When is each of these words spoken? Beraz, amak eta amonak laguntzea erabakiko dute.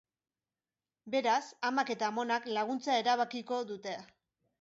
Beraz, 1.15 1.43
amak 1.69 1.91
eta 1.95 2.07
amonak 2.13 2.47
laguntzea 2.55 2.97
erabakiko 3.03 3.61
dute. 3.75 3.95